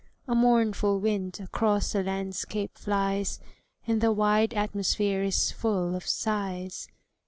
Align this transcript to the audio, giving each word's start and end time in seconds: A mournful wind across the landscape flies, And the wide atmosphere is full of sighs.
A 0.27 0.33
mournful 0.33 0.99
wind 0.99 1.37
across 1.39 1.91
the 1.93 2.01
landscape 2.01 2.75
flies, 2.75 3.39
And 3.85 4.01
the 4.01 4.11
wide 4.11 4.55
atmosphere 4.55 5.21
is 5.21 5.51
full 5.51 5.93
of 5.93 6.07
sighs. 6.07 6.87